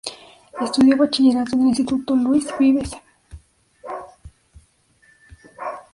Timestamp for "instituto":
1.67-2.15